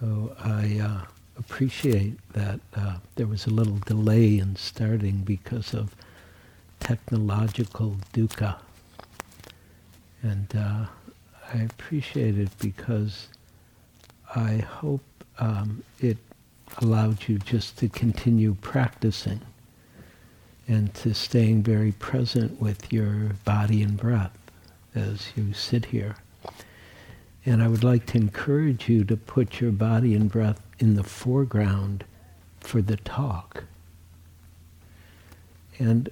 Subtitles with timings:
[0.00, 1.06] So I uh,
[1.38, 5.94] appreciate that uh, there was a little delay in starting because of
[6.78, 8.56] technological dukkha.
[10.22, 10.86] And uh,
[11.52, 13.28] I appreciate it because
[14.34, 15.02] I hope
[15.38, 16.16] um, it
[16.78, 19.40] allowed you just to continue practicing
[20.66, 24.36] and to staying very present with your body and breath
[24.94, 26.16] as you sit here.
[27.46, 31.02] And I would like to encourage you to put your body and breath in the
[31.02, 32.04] foreground
[32.60, 33.64] for the talk.
[35.78, 36.10] And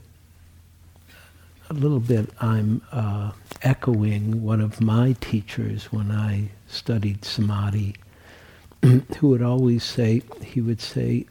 [1.70, 7.96] a little bit I'm uh, echoing one of my teachers when I studied samadhi,
[8.82, 11.26] who would always say, he would say,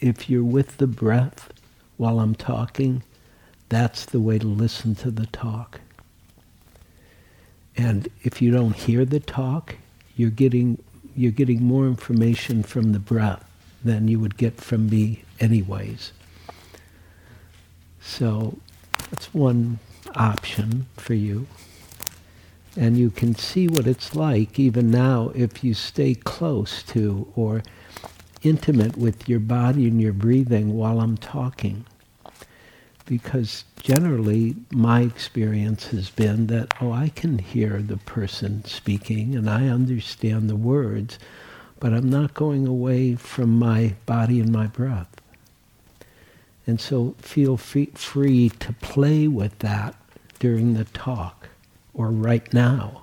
[0.00, 1.52] if you're with the breath
[1.96, 3.02] while I'm talking,
[3.68, 5.80] that's the way to listen to the talk.
[7.76, 9.76] And if you don't hear the talk,
[10.16, 10.82] you're getting,
[11.14, 13.44] you're getting more information from the breath
[13.84, 16.12] than you would get from me anyways.
[18.00, 18.58] So
[19.10, 19.78] that's one
[20.14, 21.46] option for you.
[22.76, 27.62] And you can see what it's like even now if you stay close to or
[28.42, 31.84] intimate with your body and your breathing while I'm talking
[33.06, 39.48] because generally my experience has been that, oh, I can hear the person speaking and
[39.48, 41.18] I understand the words,
[41.78, 45.08] but I'm not going away from my body and my breath.
[46.66, 49.94] And so feel free, free to play with that
[50.40, 51.48] during the talk
[51.94, 53.02] or right now.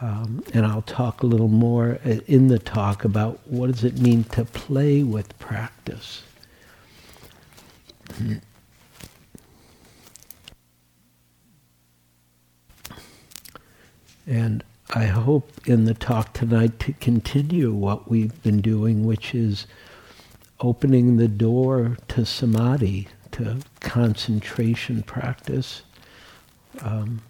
[0.00, 3.98] Um, and I'll talk a little more uh, in the talk about what does it
[3.98, 6.22] mean to play with practice.
[14.26, 19.66] And I hope in the talk tonight to continue what we've been doing, which is
[20.60, 25.82] opening the door to samadhi, to concentration practice,
[26.80, 27.22] um,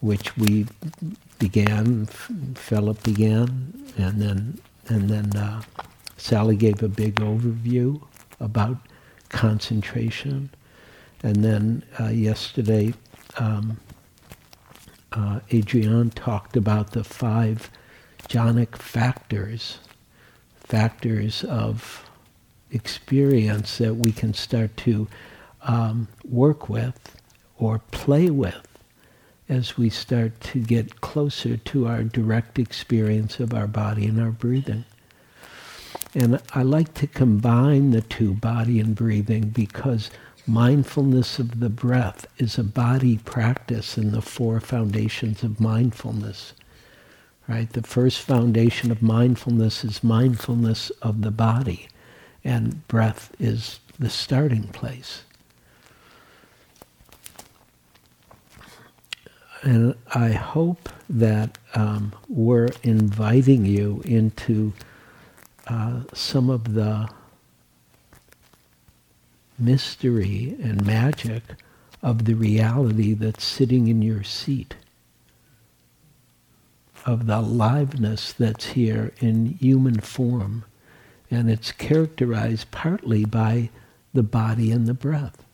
[0.00, 0.66] which we
[1.38, 5.62] began, Philip began, and then and then uh,
[6.16, 8.00] Sally gave a big overview
[8.40, 8.78] about
[9.30, 10.50] concentration.
[11.22, 12.94] And then uh, yesterday,
[13.38, 13.78] um,
[15.12, 17.70] uh, Adrienne talked about the five
[18.28, 19.78] jhanic factors,
[20.54, 22.08] factors of
[22.70, 25.08] experience that we can start to
[25.62, 27.16] um, work with
[27.58, 28.66] or play with
[29.48, 34.30] as we start to get closer to our direct experience of our body and our
[34.30, 34.84] breathing.
[36.14, 40.10] And I like to combine the two, body and breathing, because
[40.46, 46.52] mindfulness of the breath is a body practice in the four foundations of mindfulness.
[47.46, 47.72] Right?
[47.72, 51.88] The first foundation of mindfulness is mindfulness of the body,
[52.44, 55.22] and breath is the starting place.
[59.62, 64.72] And I hope that um, we're inviting you into
[65.66, 67.08] uh, some of the
[69.58, 71.42] mystery and magic
[72.02, 74.74] of the reality that's sitting in your seat,
[77.04, 80.64] of the aliveness that's here in human form.
[81.30, 83.70] And it's characterized partly by
[84.12, 85.44] the body and the breath.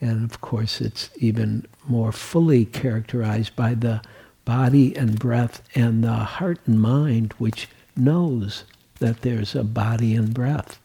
[0.00, 4.02] And of course, it's even more fully characterized by the
[4.44, 8.64] body and breath and the heart and mind, which knows
[8.98, 10.78] that there's a body and breath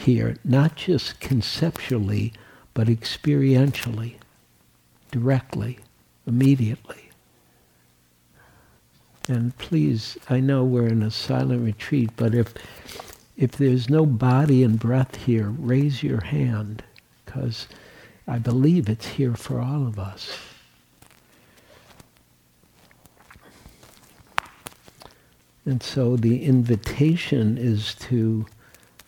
[0.00, 2.32] here, not just conceptually,
[2.74, 4.14] but experientially,
[5.10, 5.78] directly,
[6.26, 7.10] immediately.
[9.26, 12.54] And please, I know we're in a silent retreat, but if
[13.36, 16.82] if there's no body and breath here, raise your hand,
[17.24, 17.68] because
[18.26, 20.36] I believe it's here for all of us.
[25.68, 28.46] And so the invitation is to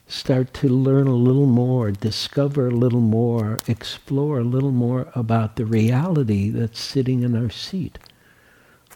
[0.06, 5.56] start to learn a little more, discover a little more, explore a little more about
[5.56, 7.98] the reality that's sitting in our seat,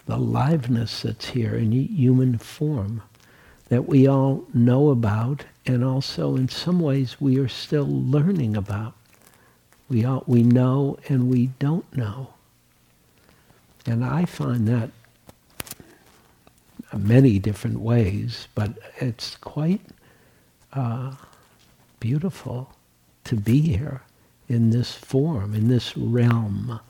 [0.05, 3.01] the liveness that's here in human form
[3.71, 8.93] that we all know about and also in some ways we are still learning about.
[9.89, 12.35] We, all, we know and we don't know.
[13.87, 14.91] And I find that
[16.99, 19.82] many different ways, but it's quite
[20.73, 21.14] uh,
[22.00, 22.73] beautiful
[23.25, 24.02] to be here
[24.49, 26.81] in this form, in this realm.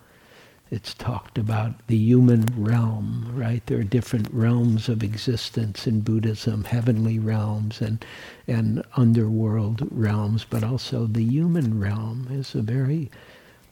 [0.71, 3.65] it's talked about the human realm, right?
[3.67, 8.05] There are different realms of existence in Buddhism, heavenly realms and,
[8.49, 13.11] and underworld realms, but also the human realm is a very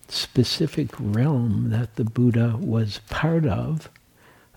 [0.08, 3.88] specific realm that the Buddha was part of.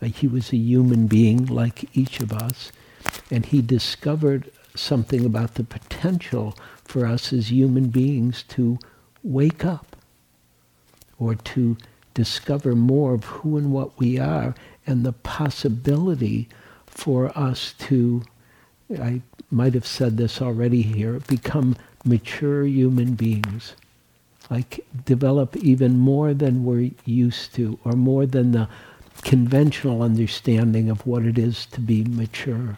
[0.05, 2.71] Uh, he was a human being like each of us,
[3.31, 8.77] and he discovered something about the potential for us as human beings to
[9.23, 9.95] wake up
[11.17, 11.77] or to
[12.13, 14.53] discover more of who and what we are
[14.85, 16.47] and the possibility
[16.85, 18.21] for us to,
[18.99, 23.73] I might have said this already here, become mature human beings.
[24.49, 28.69] Like develop even more than we're used to, or more than the
[29.23, 32.77] conventional understanding of what it is to be mature.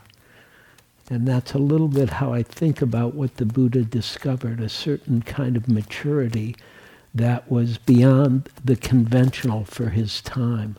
[1.10, 5.22] And that's a little bit how I think about what the Buddha discovered, a certain
[5.22, 6.56] kind of maturity
[7.16, 10.76] that was beyond the conventional for his time.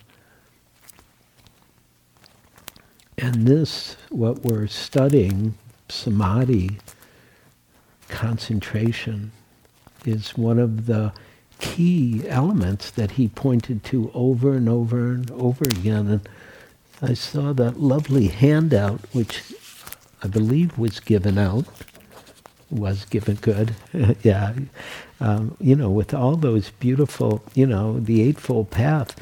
[3.17, 5.55] And this, what we're studying,
[5.89, 6.79] samadhi,
[8.09, 9.33] concentration,
[10.05, 11.13] is one of the
[11.61, 16.09] key elements that he pointed to over and over and over again.
[16.09, 16.29] And
[17.03, 19.43] I saw that lovely handout, which
[20.23, 21.67] I believe was given out,
[22.71, 23.75] was given good,
[24.23, 24.55] yeah,
[25.21, 29.17] um, you know, with all those beautiful, you know, the Eightfold Path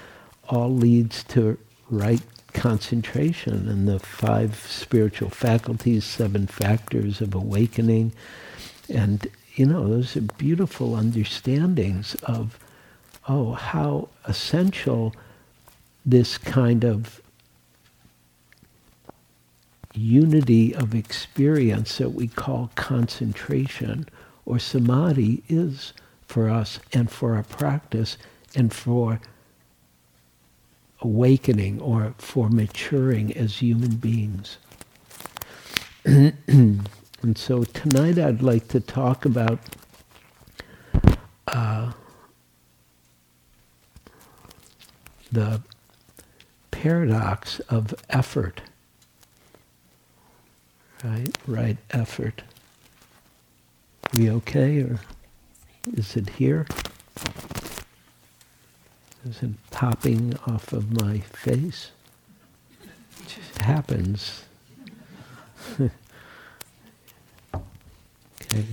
[0.49, 1.59] all leads to
[1.91, 2.21] right
[2.53, 8.13] concentration and the five spiritual faculties, seven factors of awakening.
[8.89, 12.59] And, you know, those are beautiful understandings of,
[13.27, 15.15] oh, how essential
[16.05, 17.23] this kind of
[19.95, 24.07] unity of experience that we call concentration
[24.45, 25.95] or samadhi is
[26.27, 28.19] for us and for our practice
[28.55, 29.21] and for
[31.01, 34.59] awakening or for maturing as human beings.
[37.23, 39.59] and so tonight I'd like to talk about
[41.49, 41.93] uh,
[45.33, 45.61] the
[46.71, 48.61] paradox of effort.
[51.05, 51.37] Right?
[51.47, 52.43] Right effort
[54.15, 54.99] we okay or
[55.95, 56.67] is it here?
[59.29, 61.91] Is it popping off of my face?
[63.21, 64.45] It just happens.
[68.53, 68.65] okay.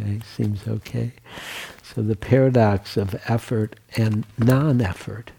[0.00, 1.12] Okay, seems okay.
[1.82, 5.32] So the paradox of effort and non-effort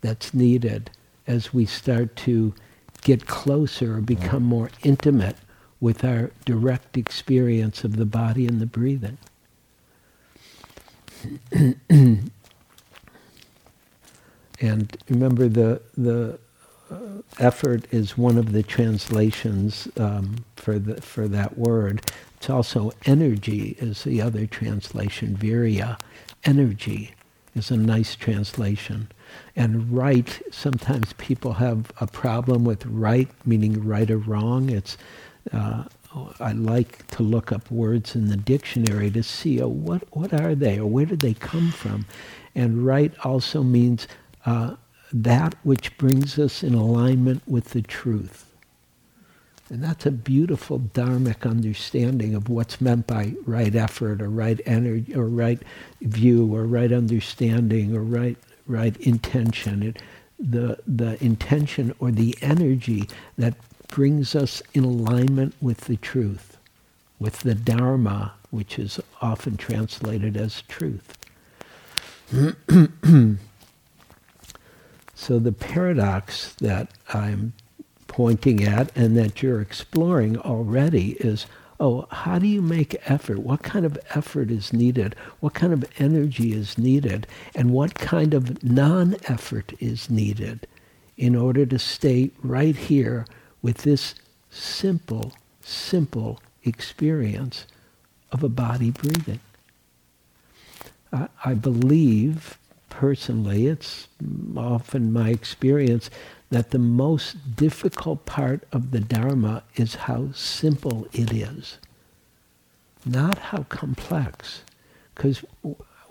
[0.00, 0.90] that's needed
[1.26, 2.54] as we start to
[3.02, 5.36] get closer or become more intimate
[5.80, 9.18] with our direct experience of the body and the breathing.
[11.90, 12.30] and
[15.08, 16.38] remember, the the
[17.38, 22.10] effort is one of the translations um, for the for that word.
[22.36, 25.36] It's also energy is the other translation.
[25.36, 25.98] Virya,
[26.44, 27.14] energy,
[27.54, 29.08] is a nice translation.
[29.56, 34.70] And right, sometimes people have a problem with right, meaning right or wrong.
[34.70, 34.98] It's
[35.52, 35.84] uh,
[36.40, 40.54] I like to look up words in the dictionary to see oh, what, what are
[40.54, 42.06] they or where did they come from.
[42.54, 44.06] And right also means
[44.44, 44.76] uh,
[45.12, 48.46] that which brings us in alignment with the truth.
[49.70, 55.14] And that's a beautiful dharmic understanding of what's meant by right effort or right energy
[55.14, 55.62] or right
[56.02, 59.82] view or right understanding or right right intention.
[59.82, 60.02] It,
[60.38, 63.54] the the intention or the energy that
[63.88, 66.58] brings us in alignment with the truth,
[67.18, 71.16] with the Dharma, which is often translated as truth.
[75.22, 77.52] so the paradox that I'm
[78.08, 81.46] pointing at and that you're exploring already is
[81.78, 83.38] oh, how do you make effort?
[83.38, 85.14] What kind of effort is needed?
[85.38, 87.28] What kind of energy is needed?
[87.54, 90.66] And what kind of non effort is needed
[91.16, 93.24] in order to stay right here
[93.62, 94.16] with this
[94.50, 97.64] simple, simple experience
[98.32, 99.40] of a body breathing.
[101.12, 102.58] I, I believe,
[102.92, 104.06] personally, it's
[104.54, 106.10] often my experience
[106.50, 111.78] that the most difficult part of the Dharma is how simple it is,
[113.06, 114.60] not how complex.
[115.14, 115.42] Because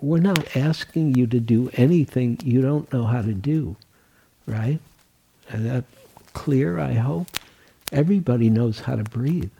[0.00, 3.76] we're not asking you to do anything you don't know how to do,
[4.44, 4.80] right?
[5.52, 5.84] Is that
[6.32, 7.28] clear, I hope?
[7.92, 9.50] Everybody knows how to breathe.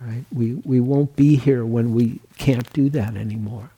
[0.00, 0.24] Right?
[0.32, 3.70] We, we won't be here when we can't do that anymore.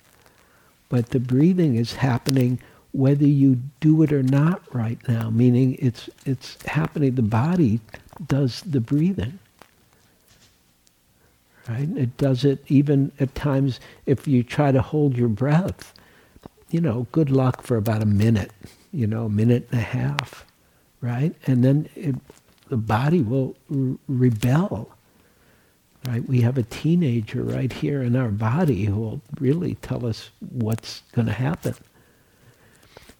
[0.89, 2.61] But the breathing is happening
[2.93, 7.81] whether you do it or not right now, meaning it's, it's happening, the body
[8.27, 9.39] does the breathing.
[11.69, 11.89] Right?
[11.97, 15.93] It does it even at times if you try to hold your breath,
[16.71, 18.53] you know, good luck for about a minute,
[18.93, 20.47] you know, a minute and a half,
[21.01, 21.35] right?
[21.47, 22.15] And then it,
[22.69, 23.57] the body will
[24.09, 24.96] rebel,
[26.07, 26.27] right?
[26.27, 31.03] We have a teenager right here in our body who will really tell us what's
[31.13, 31.75] going to happen.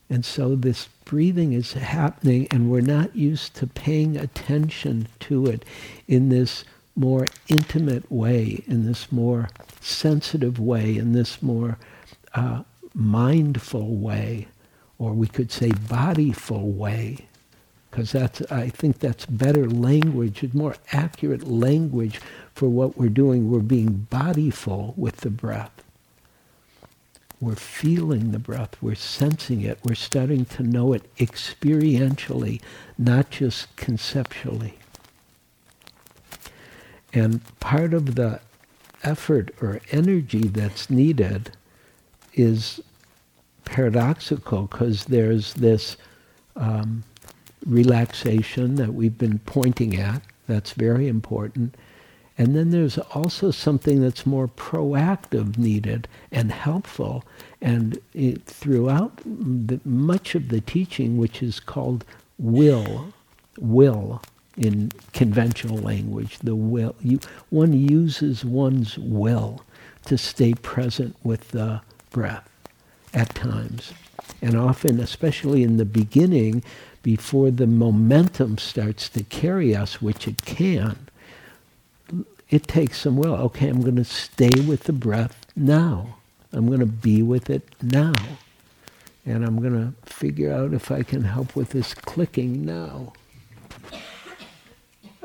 [0.09, 5.65] And so this breathing is happening and we're not used to paying attention to it
[6.07, 6.65] in this
[6.95, 9.49] more intimate way, in this more
[9.81, 11.79] sensitive way, in this more
[12.35, 12.63] uh,
[12.95, 14.49] mindful way,
[14.99, 17.27] or we could say bodyful way,
[17.97, 22.21] because that's I think that's better language, more accurate language
[22.55, 23.51] for what we're doing.
[23.51, 25.83] We're being bodyful with the breath.
[27.41, 32.61] We're feeling the breath, we're sensing it, we're starting to know it experientially,
[32.99, 34.79] not just conceptually.
[37.15, 38.41] And part of the
[39.05, 41.53] effort or energy that's needed
[42.35, 42.79] is
[43.65, 45.97] paradoxical because there's this
[46.57, 47.03] um,
[47.65, 51.75] relaxation that we've been pointing at, that's very important,
[52.39, 57.25] and then there's also something that's more proactive needed and helpful.
[57.63, 62.05] And it, throughout the, much of the teaching, which is called
[62.39, 63.13] will,
[63.59, 64.23] will
[64.57, 69.63] in conventional language, the will, you, one uses one's will
[70.05, 72.49] to stay present with the breath
[73.15, 73.93] at times.
[74.43, 76.63] And often, especially in the beginning,
[77.03, 81.07] before the momentum starts to carry us, which it can,
[82.51, 83.35] it takes some will.
[83.35, 86.17] Okay, I'm going to stay with the breath now.
[86.53, 88.15] I'm going to be with it now.
[89.25, 93.13] And I'm going to figure out if I can help with this clicking now.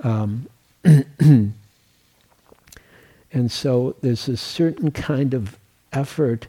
[0.03, 0.49] Um,
[0.83, 1.53] and
[3.47, 5.57] so there's a certain kind of
[5.93, 6.47] effort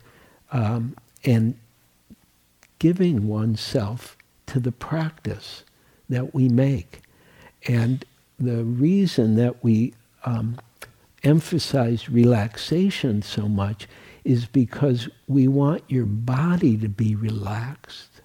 [0.51, 1.55] um, and
[2.83, 5.63] giving oneself to the practice
[6.09, 7.01] that we make.
[7.69, 8.05] And
[8.41, 10.59] the reason that we um,
[11.23, 13.87] emphasize relaxation so much
[14.25, 18.21] is because we want your body to be relaxed.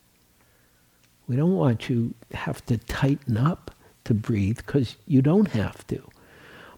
[1.27, 3.69] We don't want you have to tighten up
[4.05, 6.01] to breathe because you don't have to.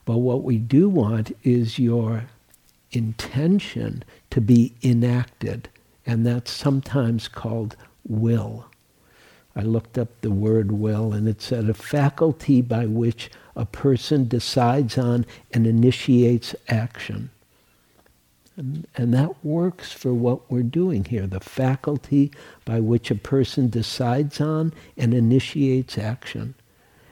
[0.03, 2.25] But what we do want is your
[2.91, 5.69] intention to be enacted,
[6.09, 8.65] and that's sometimes called will.
[9.55, 14.27] I looked up the word will, and it said a faculty by which a person
[14.27, 17.29] decides on and initiates action.
[18.57, 22.31] And, and, that works for what we're doing here the faculty
[22.65, 26.55] by which a person decides on and initiates action.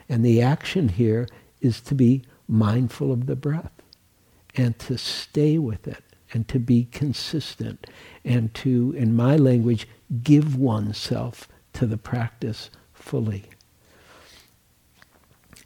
[0.08, 1.28] And the action here
[1.60, 3.80] is to be mindful of the breath
[4.56, 7.86] and to stay with it and to be consistent
[8.24, 9.88] and to, in my language,
[10.22, 13.44] give oneself to the practice fully.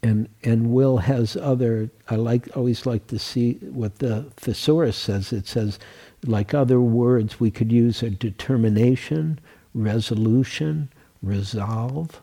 [0.01, 5.31] And, and will has other, I like, always like to see what the thesaurus says.
[5.31, 5.79] It says,
[6.25, 9.39] like other words, we could use a determination,
[9.73, 10.89] resolution,
[11.21, 12.19] resolve,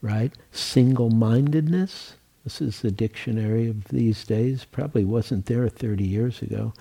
[0.00, 0.32] right?
[0.50, 2.14] Single-mindedness.
[2.44, 4.64] This is the dictionary of these days.
[4.64, 6.72] Probably wasn't there 30 years ago.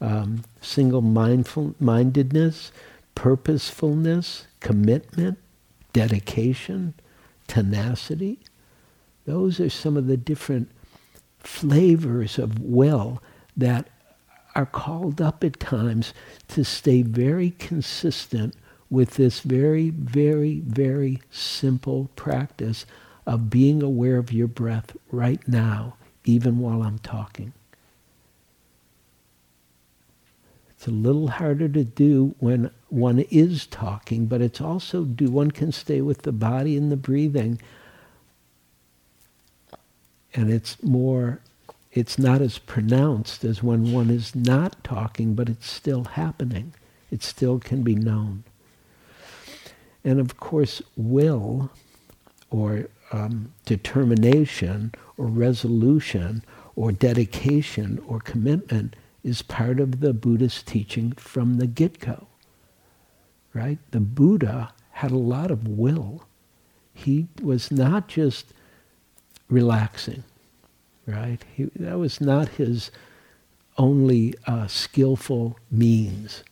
[0.00, 2.72] Um, single-mindedness,
[3.14, 5.38] purposefulness, commitment,
[5.92, 6.94] dedication,
[7.46, 8.38] tenacity.
[9.26, 10.70] Those are some of the different
[11.38, 13.22] flavors of will
[13.56, 13.88] that
[14.54, 16.14] are called up at times
[16.48, 18.54] to stay very consistent
[18.88, 22.86] with this very, very, very simple practice
[23.26, 27.52] of being aware of your breath right now, even while I'm talking.
[30.80, 35.50] It's a little harder to do when one is talking, but it's also do one
[35.50, 37.60] can stay with the body and the breathing.
[40.32, 41.40] And it's more,
[41.92, 46.72] it's not as pronounced as when one is not talking, but it's still happening.
[47.10, 48.44] It still can be known.
[50.02, 51.70] And of course, will
[52.50, 56.42] or um, determination or resolution
[56.74, 62.28] or dedication or commitment is part of the Buddhist teaching from the get-go.
[63.54, 63.78] Right?
[63.92, 66.24] The Buddha had a lot of will.
[66.94, 68.52] He was not just
[69.48, 70.24] relaxing,
[71.06, 71.38] right?
[71.54, 72.90] He, that was not his
[73.78, 76.44] only uh, skillful means.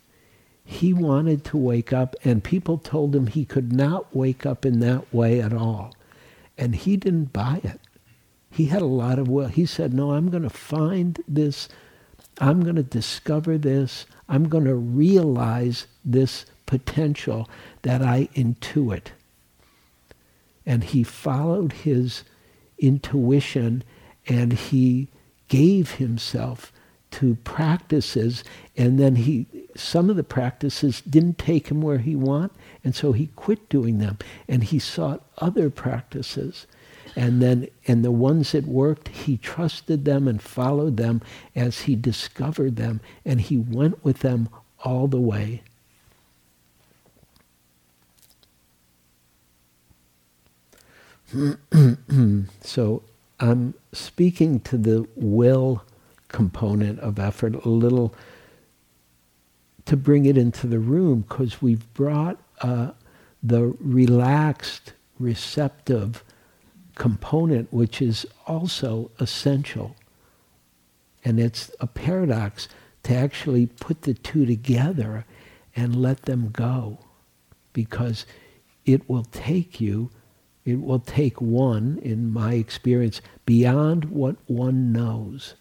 [0.64, 4.80] he wanted to wake up, and people told him he could not wake up in
[4.80, 5.94] that way at all.
[6.58, 7.80] And he didn't buy it.
[8.50, 9.48] He had a lot of will.
[9.48, 11.68] He said, No, I'm going to find this.
[12.40, 14.06] I'm going to discover this.
[14.28, 17.48] I'm going to realize this potential
[17.82, 19.08] that I intuit.
[20.66, 22.24] And he followed his
[22.78, 23.82] intuition
[24.26, 25.08] and he
[25.48, 26.72] gave himself
[27.10, 28.44] to practices
[28.76, 32.52] and then he some of the practices didn't take him where he want
[32.84, 36.66] and so he quit doing them and he sought other practices
[37.18, 41.20] and then and the ones that worked he trusted them and followed them
[41.56, 44.48] as he discovered them and he went with them
[44.84, 45.62] all the way.
[52.62, 53.02] So
[53.40, 55.84] i'm speaking to the will
[56.28, 58.14] component of effort a little
[59.86, 62.92] to bring it into the room because we've brought uh,
[63.42, 66.24] the relaxed, receptive
[66.98, 69.96] component, which is also essential.
[71.24, 72.68] And it's a paradox
[73.04, 75.24] to actually put the two together
[75.74, 76.98] and let them go
[77.72, 78.26] because
[78.84, 80.10] it will take you,
[80.64, 85.54] it will take one, in my experience, beyond what one knows.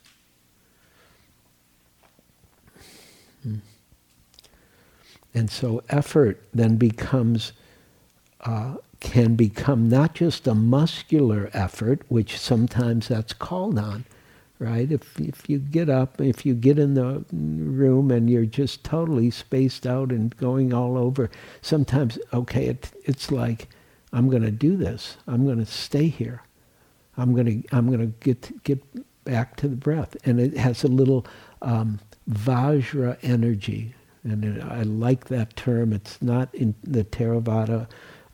[5.34, 7.52] And so effort then becomes,
[8.42, 8.78] uh,
[9.08, 14.04] can become not just a muscular effort, which sometimes that's called on,
[14.60, 14.92] right?
[14.92, 19.32] If, if you get up, if you get in the room and you're just totally
[19.32, 21.30] spaced out and going all over,
[21.62, 23.70] sometimes, okay, it, it's like,
[24.12, 25.16] I'm going to do this.
[25.26, 26.44] I'm going to stay here.
[27.16, 28.84] I'm going to, I'm going to get, get
[29.24, 30.18] back to the breath.
[30.26, 31.26] And it has a little
[31.62, 35.94] um, Vajra energy, and I like that term.
[35.94, 37.88] It's not in the Theravada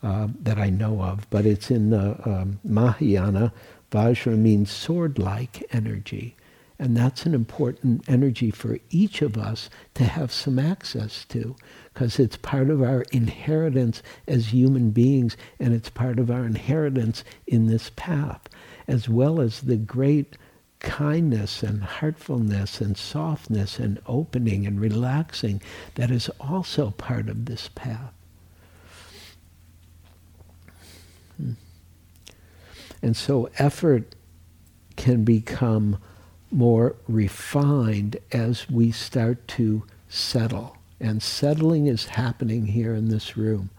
[0.03, 3.53] uh, that I know of, but it's in the um, Mahayana.
[3.91, 6.35] Vajra means sword-like energy.
[6.79, 11.55] And that's an important energy for each of us to have some access to,
[11.93, 17.23] because it's part of our inheritance as human beings, and it's part of our inheritance
[17.47, 18.41] in this path,
[18.87, 20.35] as well as the great
[20.79, 25.61] kindness and heartfulness and softness and opening and relaxing
[25.95, 28.13] that is also part of this path.
[33.03, 34.15] And so effort
[34.95, 35.97] can become
[36.49, 40.77] more refined as we start to settle.
[41.01, 43.71] And settling is happening here in this room.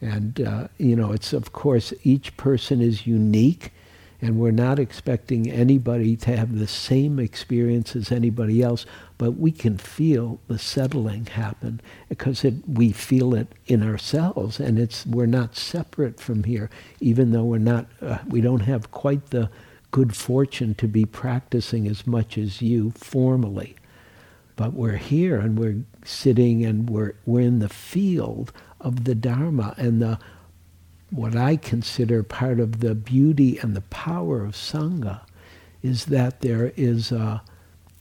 [0.00, 3.72] And, uh, you know, it's of course, each person is unique
[4.20, 8.84] and we're not expecting anybody to have the same experience as anybody else,
[9.18, 14.78] but we can feel the settling happen because it, we feel it in ourselves, and
[14.78, 16.68] it's we're not separate from here,
[17.00, 19.50] even though we're not uh, we don't have quite the
[19.90, 23.74] good fortune to be practicing as much as you formally.
[24.56, 29.74] But we're here and we're sitting and we're, we're in the field of the Dharma
[29.76, 30.18] and the
[31.10, 35.20] what I consider part of the beauty and the power of Sangha
[35.82, 37.42] is that there is a,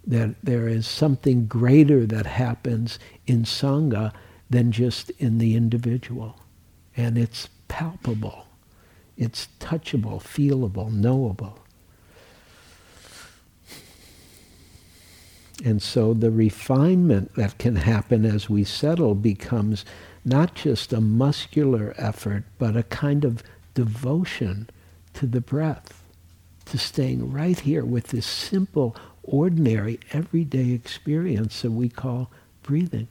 [0.05, 4.13] that there is something greater that happens in Sangha
[4.49, 6.35] than just in the individual.
[6.95, 8.47] And it's palpable.
[9.17, 11.59] It's touchable, feelable, knowable.
[15.63, 19.83] And so the refinement that can happen as we settle becomes
[20.29, 24.69] not just a muscular effort, but a kind of devotion
[25.15, 26.03] to the breath,
[26.65, 32.29] to staying right here with this simple, ordinary, everyday experience that we call
[32.61, 33.07] breathing.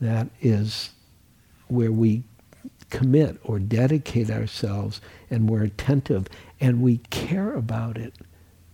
[0.00, 0.90] That is
[1.68, 2.22] where we
[2.88, 6.28] commit or dedicate ourselves and we're attentive
[6.60, 8.14] and we care about it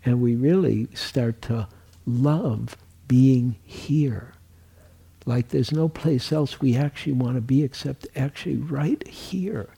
[0.05, 1.67] and we really start to
[2.07, 2.77] love
[3.09, 4.35] being here
[5.25, 9.69] like there's no place else we actually want to be except actually right here.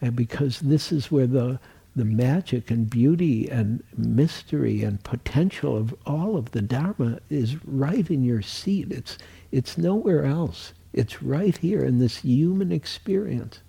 [0.00, 1.58] And because this is where the,
[1.94, 8.08] the magic and beauty and mystery and potential of all of the Dharma is right
[8.10, 8.90] in your seat.
[8.90, 9.18] It's,
[9.50, 10.72] it's nowhere else.
[10.92, 13.60] It's right here in this human experience.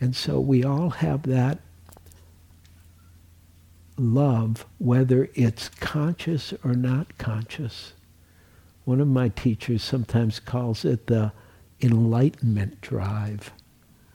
[0.00, 1.58] And so we all have that
[3.98, 7.92] love, whether it's conscious or not conscious.
[8.90, 11.30] One of my teachers sometimes calls it the
[11.80, 13.52] enlightenment drive,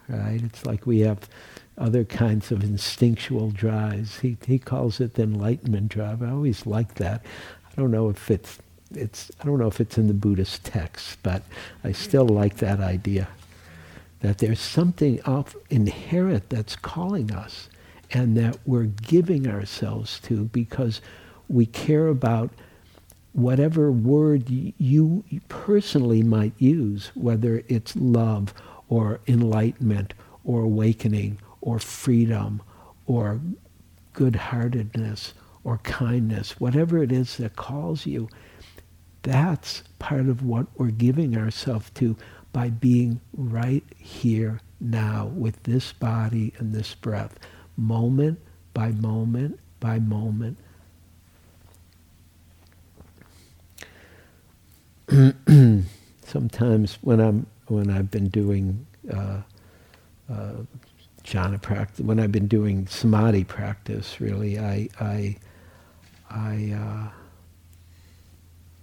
[0.09, 0.41] right?
[0.43, 1.29] It's like we have
[1.77, 4.19] other kinds of instinctual drives.
[4.19, 6.21] He, he calls it the enlightenment drive.
[6.21, 7.23] I always like that.
[7.71, 8.59] I don't know if it's
[8.91, 11.43] it's I don't know if it's in the Buddhist text, but
[11.85, 13.29] I still like that idea
[14.19, 17.69] that there's something of inherent that's calling us
[18.11, 20.99] and that we're giving ourselves to because
[21.47, 22.51] we care about
[23.35, 28.53] whatever word you personally might use, whether it's love
[28.87, 30.13] or enlightenment
[30.45, 32.61] or awakening or freedom
[33.05, 33.41] or
[34.13, 35.33] good-heartedness
[35.65, 38.29] or kindness, whatever it is that calls you,
[39.23, 42.15] that's part of what we're giving ourselves to
[42.53, 47.37] by being right here now with this body and this breath,
[47.75, 48.39] moment
[48.73, 50.57] by moment by moment.
[56.23, 59.41] Sometimes when I'm when I've been doing uh,
[60.31, 60.53] uh,
[61.23, 65.37] jhana practice, when I've been doing samadhi practice, really, I I
[66.29, 67.09] I uh,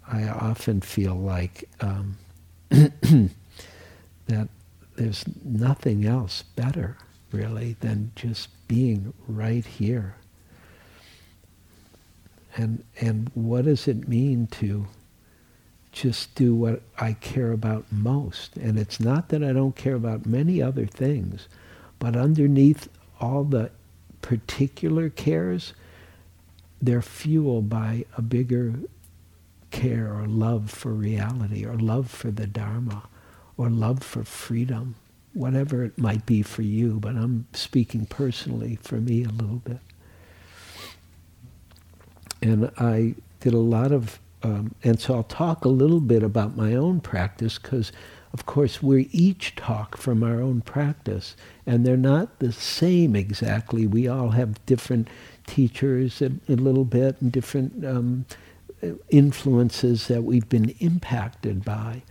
[0.07, 2.17] I often feel like um,
[2.71, 4.49] that
[4.97, 6.97] there's nothing else better,
[7.33, 10.15] really, than just being right here.
[12.57, 14.87] And and what does it mean to
[15.93, 18.57] just do what I care about most?
[18.57, 21.49] And it's not that I don't care about many other things,
[21.99, 22.89] but underneath
[23.21, 23.71] all the
[24.23, 25.75] particular cares,
[26.81, 28.75] they're fueled by a bigger
[29.71, 33.05] care or love for reality or love for the Dharma
[33.57, 34.95] or love for freedom,
[35.35, 39.79] whatever it might be for you, but I'm speaking personally for me a little bit.
[42.41, 46.57] And I did a lot of, um, and so I'll talk a little bit about
[46.57, 47.93] my own practice because
[48.33, 53.87] of course, we each talk from our own practice, and they're not the same exactly.
[53.87, 55.09] We all have different
[55.47, 58.25] teachers a, a little bit and different um,
[59.11, 62.03] influences that we've been impacted by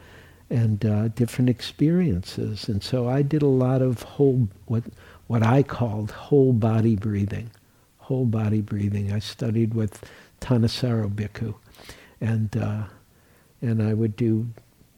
[0.49, 2.69] and uh, different experiences.
[2.69, 4.83] And so I did a lot of whole, what,
[5.27, 7.51] what I called whole body breathing.
[7.99, 9.11] Whole body breathing.
[9.11, 10.03] I studied with
[10.41, 11.55] Thanissaro Bhikkhu.
[12.21, 12.83] And, uh,
[13.61, 14.47] and I would do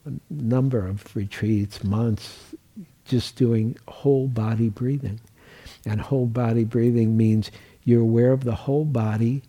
[0.05, 2.53] a number of retreats, months,
[3.05, 5.19] just doing whole body breathing.
[5.85, 7.51] And whole body breathing means
[7.83, 9.43] you're aware of the whole body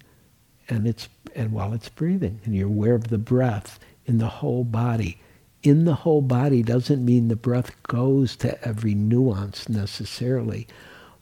[0.68, 4.64] and it's and while it's breathing and you're aware of the breath in the whole
[4.64, 5.18] body.
[5.62, 10.66] In the whole body doesn't mean the breath goes to every nuance necessarily,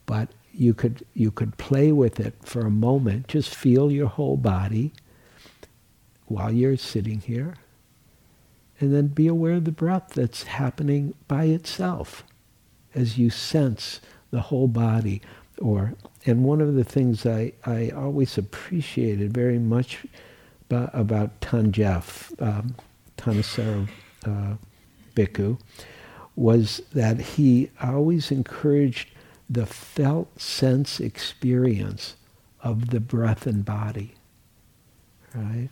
[0.05, 3.29] but you could you could play with it for a moment.
[3.29, 4.93] Just feel your whole body
[6.33, 7.55] while you're sitting here
[8.81, 12.25] and then be aware of the breath that's happening by itself
[12.95, 15.23] as you sense the whole body.
[15.61, 15.95] Or
[16.27, 20.05] and one of the things I, I always appreciated very much
[20.69, 22.75] about, about Than Geoff, um,
[23.19, 23.89] Thanissaro
[24.25, 24.55] uh,
[25.15, 25.61] Bhikkhu,
[26.35, 29.11] was that he always encouraged
[29.51, 32.17] the felt sense experience
[32.63, 34.15] of the breath and body.
[35.35, 35.69] Right?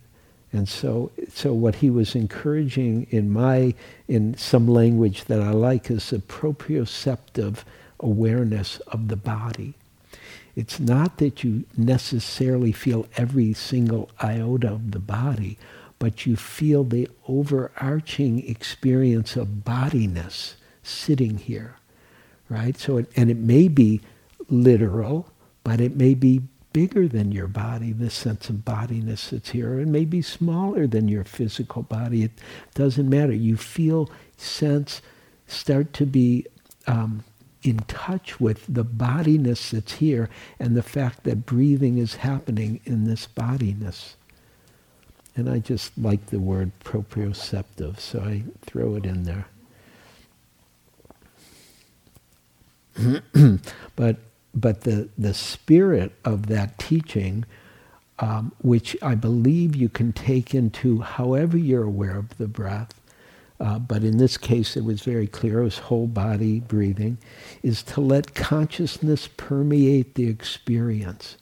[0.52, 3.74] And so, so what he was encouraging in my,
[4.08, 7.58] in some language that I like is a proprioceptive
[8.00, 9.74] awareness of the body.
[10.56, 15.56] It's not that you necessarily feel every single iota of the body,
[16.00, 21.76] but you feel the overarching experience of bodiness sitting here,
[22.48, 22.76] right?
[22.76, 24.00] So, it, and it may be
[24.48, 25.28] literal,
[25.62, 29.78] but it may be bigger than your body, this sense of bodiness that's here.
[29.78, 32.22] and may be smaller than your physical body.
[32.22, 32.33] It
[32.74, 33.33] doesn't matter.
[33.33, 35.02] You feel, sense,
[35.46, 36.46] start to be
[36.87, 37.24] um,
[37.62, 43.04] in touch with the bodiness that's here and the fact that breathing is happening in
[43.04, 44.16] this bodiness.
[45.37, 49.46] And I just like the word proprioceptive, so I throw it in there.
[53.96, 54.16] but
[54.54, 57.44] but the, the spirit of that teaching,
[58.18, 62.92] um, which I believe you can take into however you're aware of the breath,
[63.60, 67.18] uh, but in this case it was very clear, it was whole body breathing,
[67.62, 71.36] is to let consciousness permeate the experience.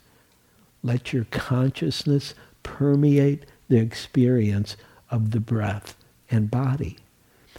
[0.82, 4.76] Let your consciousness permeate the experience
[5.10, 5.96] of the breath
[6.30, 6.98] and body.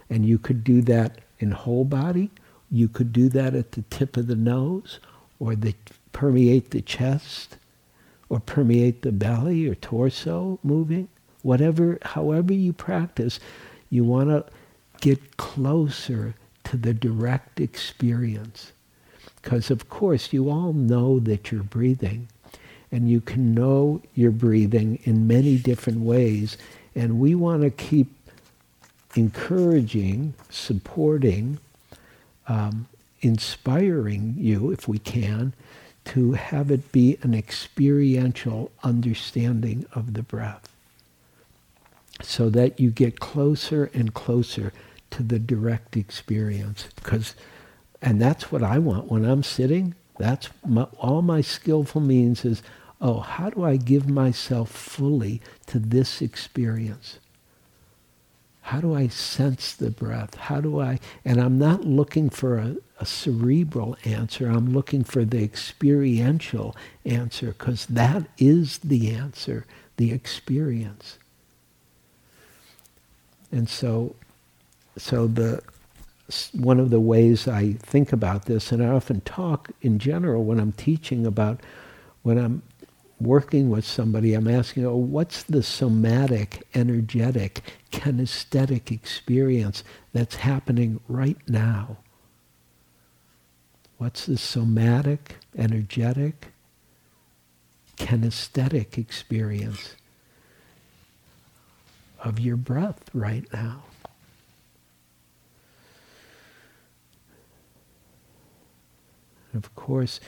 [0.09, 2.31] And you could do that in whole body.
[2.69, 4.99] You could do that at the tip of the nose
[5.39, 5.75] or the,
[6.13, 7.57] permeate the chest
[8.29, 11.09] or permeate the belly or torso moving.
[11.43, 13.39] Whatever, however you practice,
[13.89, 14.45] you want to
[15.01, 18.71] get closer to the direct experience.
[19.41, 22.27] Because of course you all know that you're breathing
[22.91, 26.57] and you can know you're breathing in many different ways
[26.95, 28.07] And we want to keep
[29.15, 31.59] encouraging, supporting,
[32.47, 32.87] um,
[33.21, 35.53] inspiring you, if we can,
[36.05, 40.69] to have it be an experiential understanding of the breath.
[42.21, 44.73] So that you get closer and closer
[45.11, 46.87] to the direct experience.
[46.95, 47.35] Because
[48.01, 49.11] and that's what I want.
[49.11, 52.61] When I'm sitting that's my, all my skillful means is
[53.01, 57.19] oh how do I give myself fully to this experience
[58.69, 60.35] how do I sense the breath?
[60.35, 64.47] How do I and I'm not looking for a, a cerebral answer.
[64.47, 69.65] I'm looking for the experiential answer because that is the answer
[69.97, 71.17] the experience.
[73.51, 74.15] And so,
[74.97, 75.61] so the
[76.53, 80.59] one of the ways I think about this, and I often talk in general when
[80.59, 81.59] I'm teaching about
[82.21, 82.61] when I'm
[83.19, 91.37] working with somebody, I'm asking, oh, what's the somatic, energetic, kinesthetic experience that's happening right
[91.47, 91.97] now?
[93.97, 96.47] What's the somatic, energetic,
[97.97, 99.95] kinesthetic experience
[102.23, 103.83] of your breath right now.
[109.53, 110.19] Of course,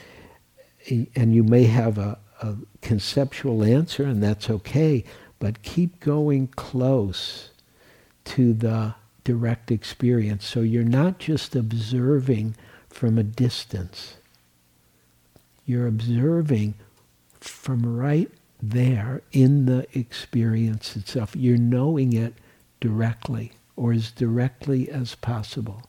[0.90, 5.04] and you may have a, a conceptual answer, and that's okay,
[5.38, 7.50] but keep going close
[8.24, 10.46] to the direct experience.
[10.46, 12.56] So you're not just observing
[12.88, 14.16] from a distance.
[15.64, 16.74] You're observing
[17.40, 21.34] from right there in the experience itself.
[21.34, 22.34] You're knowing it
[22.80, 25.82] directly or as directly as possible.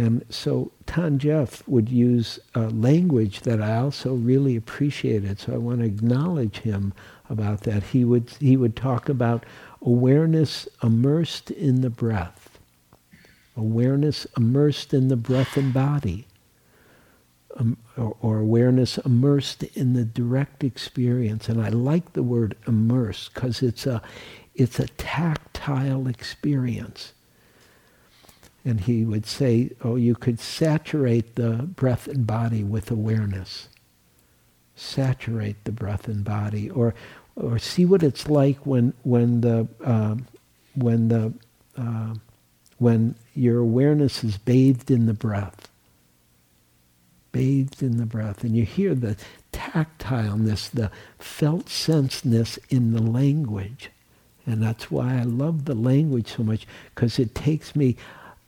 [0.00, 5.38] And so Than Geoff would use a language that I also really appreciated.
[5.38, 6.94] So I want to acknowledge him
[7.28, 7.82] about that.
[7.82, 9.44] He would, he would talk about
[9.82, 12.58] awareness immersed in the breath.
[13.58, 16.26] Awareness immersed in the breath and body
[17.56, 21.46] um, or, or, awareness immersed in the direct experience.
[21.50, 24.00] And I like the word immerse because it's a,
[24.54, 27.12] it's a tactile experience.
[28.64, 33.68] And he would say, oh, you could saturate the breath and body with awareness.
[34.76, 36.68] Saturate the breath and body.
[36.70, 36.94] Or,
[37.36, 40.16] or see what it's like when, when, the, uh,
[40.74, 41.32] when, the,
[41.76, 42.14] uh,
[42.78, 45.70] when your awareness is bathed in the breath
[47.32, 48.42] bathed in the breath.
[48.44, 49.16] And you hear the
[49.52, 53.90] tactileness, the felt senseness in the language.
[54.46, 57.96] And that's why I love the language so much, because it takes me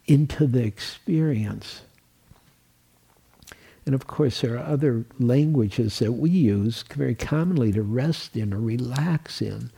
[0.07, 1.83] into the experience.
[3.85, 8.55] And of course, there are other languages that we use very commonly to rest in
[8.55, 9.71] or relax in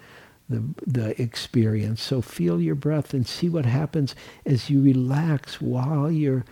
[0.48, 2.02] the, the experience.
[2.02, 6.44] So feel your breath and see what happens as you relax while you're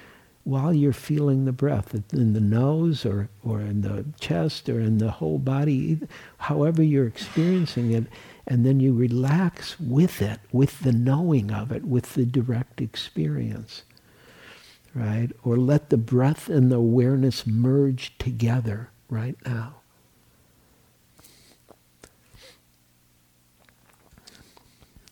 [0.44, 4.98] while you're feeling the breath in the nose or, or in the chest or in
[4.98, 6.00] the whole body,
[6.38, 8.04] however you're experiencing it,
[8.46, 13.82] and then you relax with it, with the knowing of it, with the direct experience.
[14.94, 15.30] Right?
[15.42, 19.76] Or let the breath and the awareness merge together right now.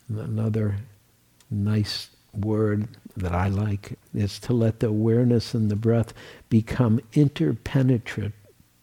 [0.09, 0.77] Another
[1.51, 6.13] nice word that I like is to let the awareness and the breath
[6.49, 8.33] become interpenetrative,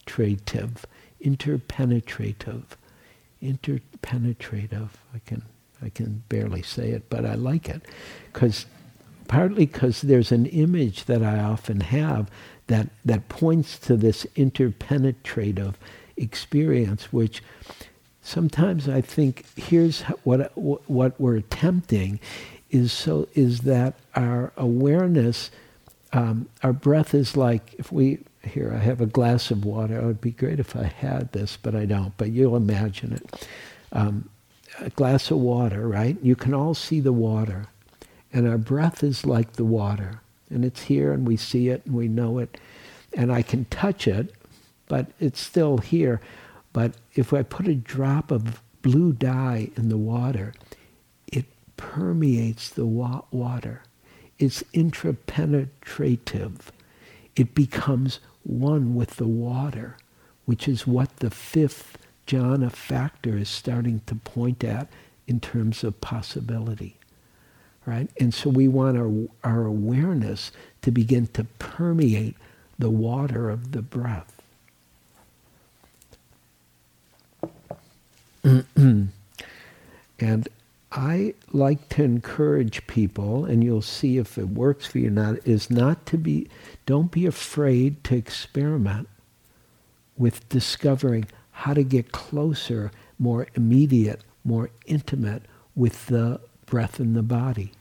[0.05, 2.65] interpenetrative,
[3.41, 4.89] interpenetrative.
[5.13, 5.43] I can
[5.81, 7.83] I can barely say it, but I like it
[8.33, 8.65] because
[9.27, 12.29] partly because there's an image that I often have
[12.67, 15.75] that that points to this interpenetrative
[16.15, 17.43] experience, which
[18.21, 22.19] sometimes I think here's what what we're attempting
[22.69, 25.51] is so is that our awareness,
[26.11, 29.97] um, our breath is like if we here I have a glass of water.
[29.99, 32.15] It would be great if I had this, but I don't.
[32.17, 33.47] But you'll imagine it.
[33.91, 34.29] Um,
[34.79, 36.17] a glass of water, right?
[36.21, 37.67] You can all see the water,
[38.31, 41.95] and our breath is like the water, and it's here, and we see it, and
[41.95, 42.59] we know it,
[43.13, 44.33] and I can touch it,
[44.87, 46.21] but it's still here.
[46.73, 50.53] But if I put a drop of blue dye in the water,
[51.27, 51.45] it
[51.75, 53.81] permeates the wa- water.
[54.37, 56.59] It's intrapenetrative.
[57.37, 59.97] It becomes one with the water,
[60.45, 61.97] which is what the fifth
[62.27, 64.89] jhana factor is starting to point at
[65.27, 66.97] in terms of possibility.
[67.85, 68.09] Right?
[68.19, 69.11] And so we want our,
[69.49, 72.35] our awareness to begin to permeate
[72.79, 74.41] the water of the breath.
[80.19, 80.49] And
[80.97, 85.47] I like to encourage people, and you'll see if it works for you or not,
[85.47, 86.47] is not to be,
[86.87, 89.07] don't be afraid to experiment
[90.17, 95.43] with discovering how to get closer, more immediate, more intimate
[95.75, 97.73] with the breath in the body,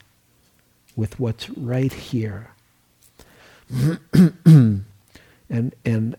[0.95, 2.51] with what's right here.
[4.45, 4.85] and
[5.49, 6.17] and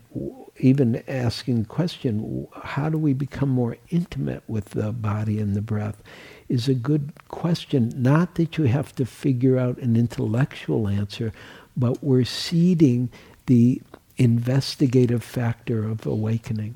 [0.60, 5.62] even asking the question, how do we become more intimate with the body and the
[5.62, 6.02] breath,
[6.48, 7.92] is a good question.
[7.96, 11.32] Not that you have to figure out an intellectual answer,
[11.76, 13.10] but we're seeding
[13.46, 13.82] the
[14.16, 16.74] investigative factor of awakening,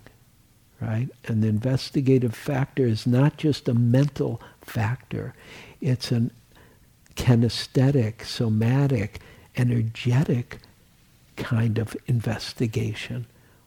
[0.80, 1.08] right?
[1.26, 5.34] And the investigative factor is not just a mental factor,
[5.80, 6.30] it's an
[7.16, 9.20] kinesthetic, somatic,
[9.56, 10.58] energetic
[11.36, 13.26] kind of investigation.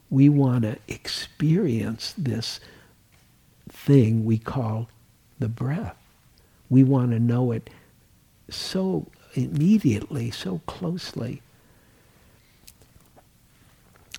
[0.09, 2.59] We want to experience this
[3.69, 4.89] thing we call
[5.39, 5.97] the breath.
[6.69, 7.69] We want to know it
[8.49, 11.41] so immediately, so closely.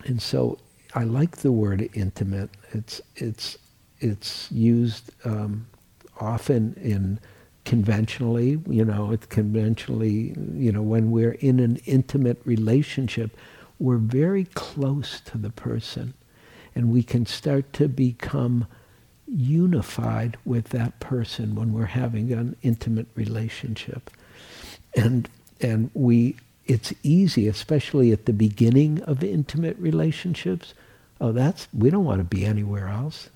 [0.05, 0.59] And so
[0.94, 2.50] I like the word intimate.
[2.72, 3.59] It's, it's,
[4.00, 5.66] it's used um,
[6.20, 7.18] often in
[7.64, 13.37] conventionally, you know, it's conventionally, you know, when we're in an intimate relationship,
[13.79, 16.14] we're very close to the person
[16.74, 18.66] and we can start to become
[19.28, 24.10] unified with that person when we're having an intimate relationship.
[24.96, 25.28] And
[25.60, 26.36] and we
[26.66, 30.74] it's easy, especially at the beginning of intimate relationships.
[31.20, 33.30] Oh, that's we don't want to be anywhere else.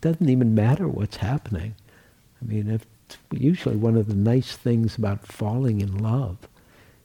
[0.00, 1.74] Doesn't even matter what's happening.
[2.40, 2.86] I mean, if
[3.30, 6.38] usually one of the nice things about falling in love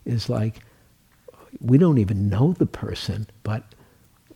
[0.06, 0.62] is like
[1.60, 3.64] we don't even know the person, but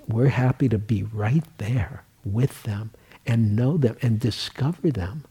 [0.08, 2.92] we're happy to be right there with them
[3.26, 5.26] and know them and discover them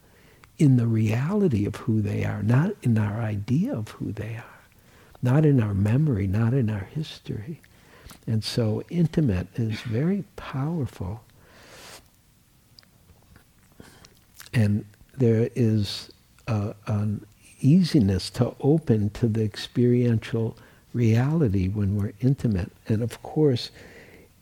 [0.59, 4.61] in the reality of who they are, not in our idea of who they are,
[5.23, 7.61] not in our memory, not in our history.
[8.27, 11.23] And so intimate is very powerful.
[14.53, 14.85] And
[15.17, 16.11] there is
[16.47, 17.25] an
[17.61, 20.57] easiness to open to the experiential
[20.93, 22.73] reality when we're intimate.
[22.89, 23.71] And of course,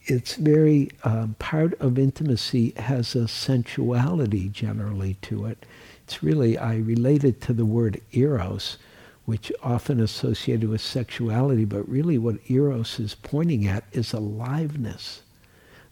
[0.08, 5.66] it's very, um, part of intimacy has a sensuality generally to it.
[6.04, 8.78] It's really, I relate it to the word eros,
[9.26, 15.22] which often associated with sexuality, but really what eros is pointing at is aliveness.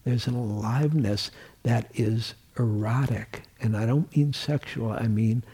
[0.05, 1.31] There's an aliveness
[1.63, 3.43] that is erotic.
[3.61, 5.45] And I don't mean sexual, I mean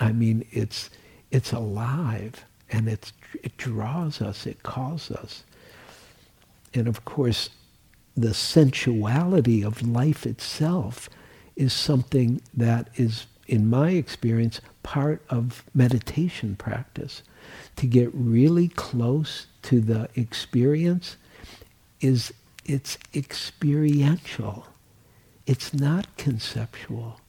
[0.00, 0.90] I mean, it's,
[1.30, 5.44] it's alive and it's, it draws us, it calls us.
[6.74, 7.50] And of course,
[8.16, 11.08] the sensuality of life itself
[11.56, 17.22] is something that is, in my experience, part of meditation practice.
[17.76, 21.16] To get really close to the experience
[22.00, 22.32] is
[22.64, 24.66] it's experiential.
[25.46, 27.20] It's not conceptual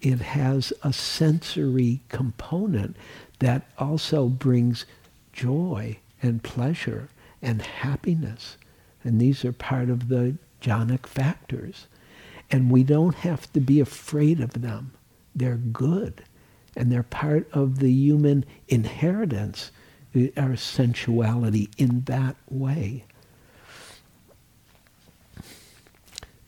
[0.00, 2.96] it has a sensory component
[3.40, 4.86] that also brings
[5.32, 7.08] joy and pleasure
[7.42, 8.56] and happiness.
[9.04, 11.86] And these are part of the jhanic factors.
[12.50, 14.92] And we don't have to be afraid of them.
[15.34, 16.24] They're good.
[16.76, 19.70] And they're part of the human inheritance,
[20.36, 23.04] our sensuality in that way.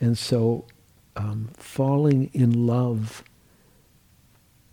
[0.01, 0.65] And so
[1.17, 3.23] um, falling in love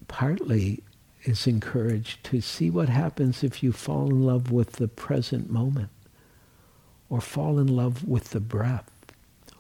[0.08, 0.84] partly
[1.24, 5.90] is encouraged to see what happens if you fall in love with the present moment,
[7.10, 8.90] or fall in love with the breath,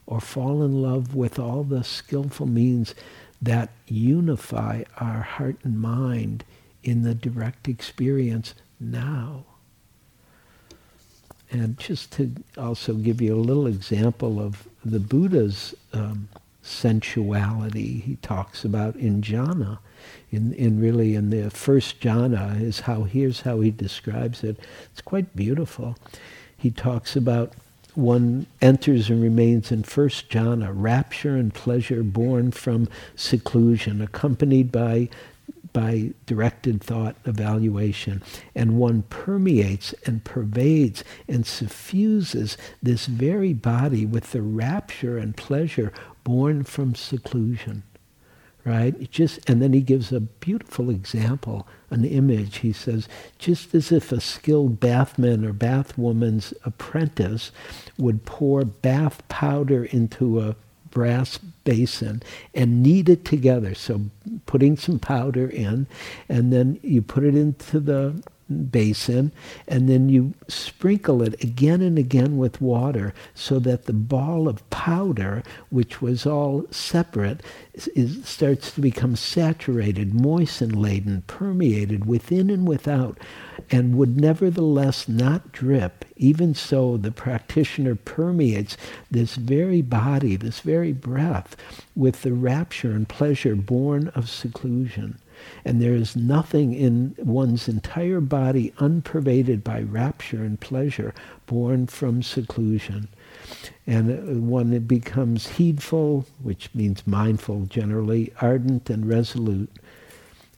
[0.06, 2.94] or fall in love with all the skillful means
[3.42, 6.44] that unify our heart and mind
[6.84, 9.46] in the direct experience now.
[11.50, 16.28] And just to also give you a little example of the Buddha's um,
[16.62, 19.80] sensuality, he talks about in jhana
[20.32, 24.60] in, in really in the first jhana is how here's how he describes it.
[24.92, 25.96] It's quite beautiful.
[26.58, 27.54] He talks about
[27.94, 35.10] one enters and remains in first jhana, rapture and pleasure born from seclusion, accompanied by
[35.74, 38.24] by directed thought evaluation.
[38.56, 45.94] And one permeates and pervades and suffuses this very body with the rapture and pleasure
[46.24, 47.84] born from seclusion
[48.68, 48.94] right?
[49.00, 52.58] It just and then he gives a beautiful example, an image.
[52.58, 53.08] He says,
[53.40, 57.52] just as if a skilled bathman or bathwoman's apprentice
[57.98, 60.56] would pour bath powder into a
[60.92, 62.22] brass basin
[62.54, 63.74] and knead it together.
[63.74, 64.02] So
[64.46, 65.88] putting some powder in,
[66.28, 69.32] and then you put it into the basin,
[69.68, 74.68] and then you sprinkle it again and again with water so that the ball of
[74.70, 77.42] powder, which was all separate,
[77.74, 83.18] is, is, starts to become saturated, moisten laden, permeated within and without,
[83.70, 86.06] and would nevertheless not drip.
[86.16, 88.78] Even so, the practitioner permeates
[89.12, 91.56] this very body, this very breath,
[91.96, 95.20] with the rapture and pleasure born of seclusion.
[95.66, 101.14] And there is nothing in one's entire body unpervaded by rapture and pleasure
[101.46, 103.08] born from seclusion.
[103.86, 109.72] And uh, one becomes heedful, which means mindful generally, ardent and resolute,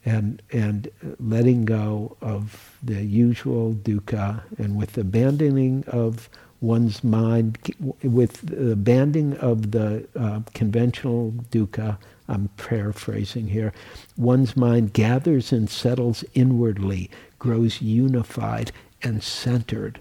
[0.05, 6.29] and, and letting go of the usual dukkha, and with abandoning of
[6.61, 7.57] one's mind,
[8.01, 11.97] with the abandoning of the uh, conventional dukkha,
[12.29, 13.73] I'm paraphrasing here,
[14.15, 17.09] one's mind gathers and settles inwardly,
[17.39, 18.71] grows unified
[19.01, 19.99] and centered.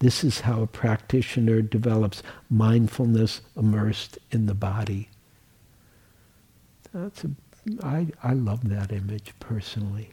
[0.00, 5.08] This is how a practitioner develops mindfulness immersed in the body.
[6.92, 7.30] That's a,
[7.80, 10.10] I, I love that image personally.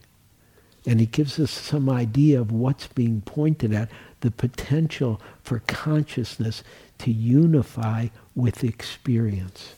[0.85, 3.89] And it gives us some idea of what's being pointed at,
[4.21, 6.63] the potential for consciousness
[6.99, 9.73] to unify with experience.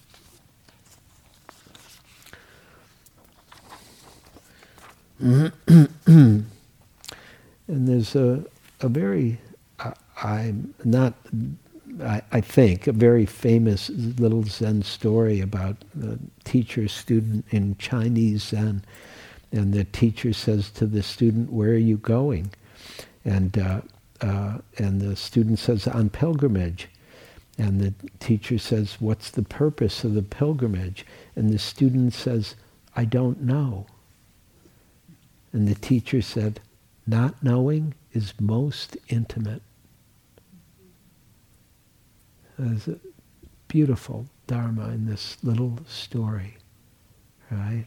[6.08, 6.46] and
[7.68, 8.44] there's a,
[8.80, 9.38] a very,
[9.80, 9.92] uh,
[10.24, 11.14] I'm not,
[12.02, 18.46] I, I, think, a very famous little Zen story about a teacher student in Chinese
[18.46, 18.84] Zen.
[19.52, 22.52] And the teacher says to the student, where are you going?
[23.24, 23.82] And, uh,
[24.22, 26.88] uh, and the student says, on pilgrimage.
[27.60, 31.06] And the teacher says, what's the purpose of the pilgrimage?
[31.36, 32.56] And the student says,
[32.96, 33.86] I don't know.
[35.54, 36.60] And the teacher said,
[37.06, 39.62] not knowing is most intimate.
[42.58, 43.00] There's a
[43.68, 46.58] beautiful Dharma in this little story,
[47.50, 47.86] right?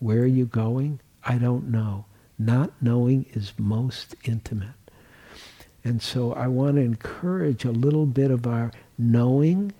[0.00, 1.00] Where are you going?
[1.24, 2.06] I don't know.
[2.38, 4.74] Not knowing is most intimate.
[5.84, 9.72] And so I want to encourage a little bit of our knowing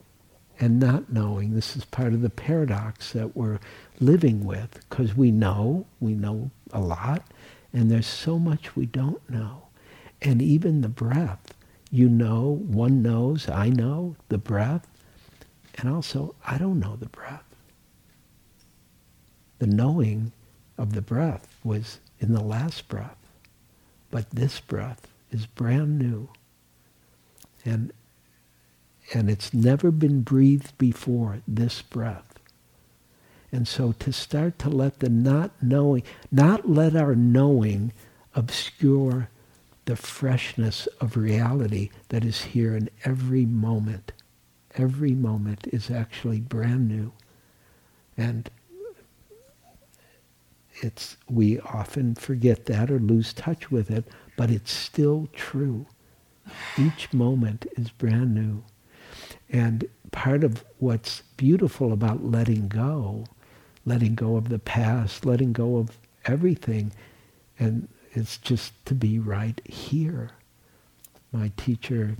[0.60, 1.54] and not knowing.
[1.54, 3.58] This is part of the paradox that we're
[4.00, 7.22] living with because we know, we know a lot,
[7.72, 9.64] and there's so much we don't know.
[10.20, 11.54] And even the breath,
[11.90, 14.86] you know, one knows, I know the breath,
[15.76, 17.44] and also I don't know the breath.
[19.58, 20.32] The knowing
[20.78, 23.18] of the breath was in the last breath,
[24.10, 26.28] but this breath is brand new.
[27.64, 27.92] And,
[29.14, 32.31] and it's never been breathed before, this breath.
[33.52, 37.92] And so to start to let the not knowing, not let our knowing
[38.34, 39.28] obscure
[39.84, 44.12] the freshness of reality that is here in every moment.
[44.76, 47.12] Every moment is actually brand new.
[48.16, 48.48] And
[50.76, 55.86] it's we often forget that or lose touch with it, but it's still true.
[56.78, 58.64] Each moment is brand new.
[59.50, 63.26] And part of what's beautiful about letting go
[63.84, 66.92] letting go of the past, letting go of everything.
[67.58, 70.30] And it's just to be right here.
[71.32, 72.16] My teacher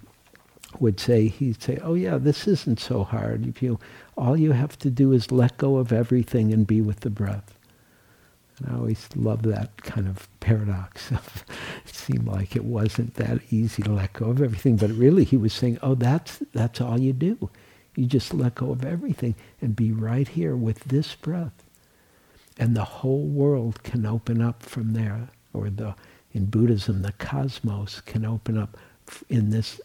[0.81, 3.47] would say, he'd say, oh yeah, this isn't so hard.
[3.47, 3.79] If you,
[4.17, 7.55] all you have to do is let go of everything and be with the breath.
[8.59, 11.11] And I always love that kind of paradox.
[11.13, 11.45] Of,
[11.87, 15.37] it seemed like it wasn't that easy to let go of everything, but really he
[15.37, 17.51] was saying, oh, that's, that's all you do.
[17.95, 21.64] You just let go of everything and be right here with this breath.
[22.59, 25.28] And the whole world can open up from there.
[25.53, 25.95] Or the
[26.32, 28.76] in Buddhism, the cosmos can open up
[29.28, 29.80] in this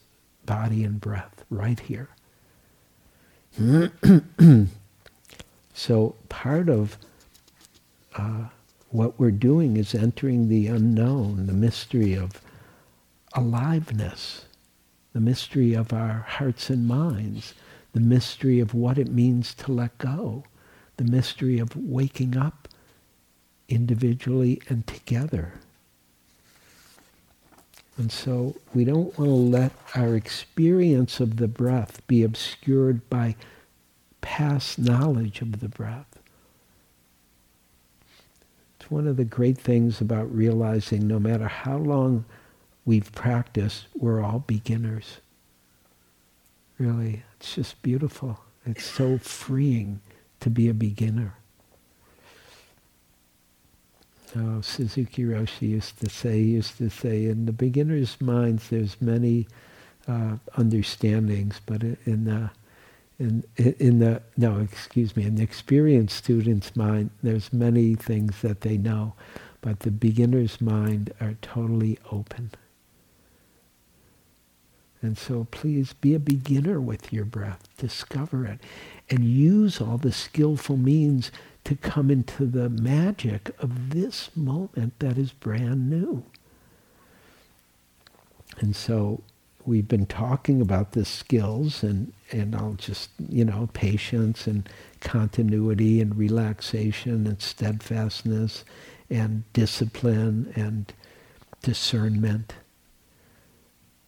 [0.46, 2.10] body and breath right here.
[5.74, 6.98] so part of
[8.16, 8.46] uh,
[8.90, 12.42] what we're doing is entering the unknown, the mystery of
[13.34, 14.46] aliveness,
[15.14, 17.54] the mystery of our hearts and minds,
[17.98, 20.44] the mystery of what it means to let go,
[20.98, 22.68] the mystery of waking up
[23.70, 25.54] individually and together.
[27.98, 33.36] And so we don't want to let our experience of the breath be obscured by
[34.22, 36.20] past knowledge of the breath.
[38.80, 42.26] It's one of the great things about realizing no matter how long
[42.86, 45.18] we've practiced, we're all beginners.
[46.78, 48.40] Really, it's just beautiful.
[48.66, 50.02] It's so freeing
[50.42, 51.36] to be a beginner.
[54.36, 59.48] Oh, Suzuki Roshi used to say, used to say, in the beginner's minds, there's many
[60.08, 62.52] uh, understandings, but in the
[63.20, 68.62] in in the no, excuse me, in the experienced student's mind, there's many things that
[68.62, 69.14] they know,
[69.62, 72.52] but the beginner's mind are totally open.
[75.02, 77.68] And so please be a beginner with your breath.
[77.78, 78.60] Discover it.
[79.10, 81.32] And use all the skillful means
[81.66, 86.24] to come into the magic of this moment that is brand new.
[88.60, 89.22] And so
[89.66, 94.68] we've been talking about the skills and, and I'll just, you know, patience and
[95.02, 98.64] continuity and relaxation and steadfastness
[99.10, 100.92] and discipline and
[101.62, 102.54] discernment.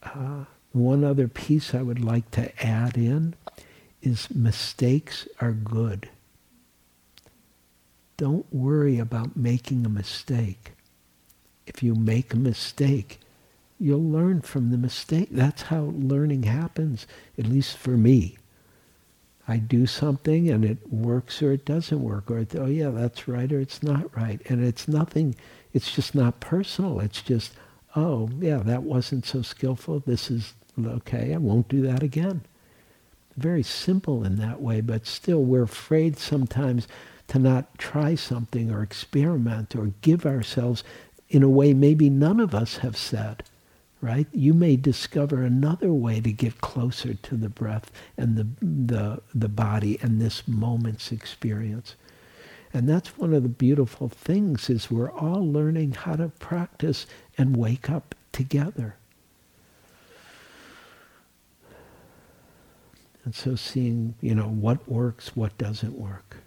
[0.02, 3.36] Uh, one other piece I would like to add in
[4.02, 6.10] is mistakes are good.
[8.18, 10.74] Don't worry about making a mistake.
[11.66, 13.20] If you make a mistake,
[13.80, 15.30] you'll learn from the mistake.
[15.32, 17.08] That's how learning happens,
[17.38, 18.38] at least for me.
[19.48, 23.52] I do something and it works or it doesn't work, or oh yeah, that's right
[23.52, 24.42] or it's not right.
[24.46, 25.36] And it's nothing,
[25.74, 27.00] it's just not personal.
[27.00, 27.54] It's just,
[27.96, 30.00] oh yeah, that wasn't so skillful.
[30.06, 32.42] This is okay, I won't do that again.
[33.38, 36.88] Very simple in that way, but still we're afraid sometimes
[37.28, 40.84] to not try something or experiment or give ourselves
[41.30, 43.44] in a way maybe none of us have said
[44.02, 44.28] right?
[44.32, 49.50] You may discover another way to get closer to the breath and the, the, the
[49.50, 51.96] body and this moment's experience.
[52.74, 57.08] And that's one of the beautiful things is we're all learning how to practice
[57.40, 58.98] and wake up together.
[63.24, 66.38] And so seeing, you know, what works, what doesn't work.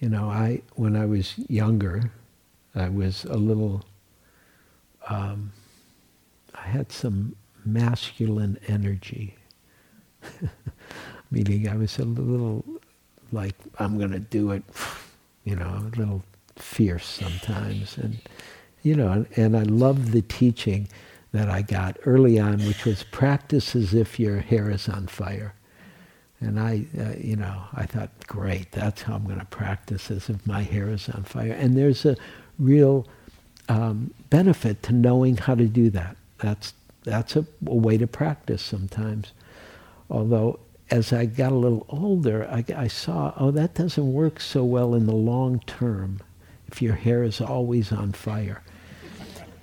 [0.00, 2.10] You know, I when I was younger,
[2.74, 3.84] I was a little,
[5.08, 5.52] um,
[6.54, 7.36] I had some
[7.66, 9.36] masculine energy.
[11.30, 12.64] Meaning I was a little
[13.30, 14.62] like, I'm going to do it,
[15.44, 16.22] you know, a little
[16.56, 17.96] fierce sometimes.
[17.98, 18.18] And,
[18.82, 20.88] you know, and, and I loved the teaching
[21.32, 25.54] that I got early on, which was practice as if your hair is on fire.
[26.40, 30.28] And I, uh, you know, I thought, great, that's how I'm going to practice as
[30.28, 31.52] if my hair is on fire.
[31.52, 32.16] And there's a
[32.58, 33.06] real
[33.68, 36.16] um, benefit to knowing how to do that.
[36.38, 39.32] That's, that's a, a, way to practice sometimes.
[40.10, 44.64] Although as I got a little older, I, I saw, oh, that doesn't work so
[44.64, 46.20] well in the long term
[46.74, 48.60] if your hair is always on fire.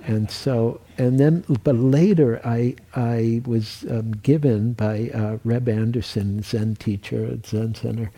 [0.07, 6.41] And so, and then, but later I, I was um, given by uh, Reb Anderson,
[6.41, 8.11] Zen teacher at Zen Center,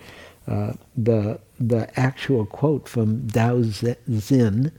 [0.47, 4.71] uh, the the actual quote from Daoxin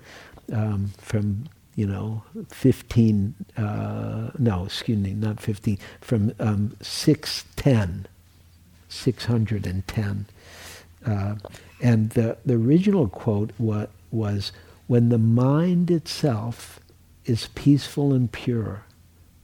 [0.52, 1.44] um, from
[1.74, 8.06] you know 15 uh, no excuse me not 15 from um, 610
[8.90, 10.26] 610
[11.06, 11.34] uh,
[11.80, 14.52] and the, the original quote what was
[14.86, 16.80] when the mind itself
[17.24, 18.84] is peaceful and pure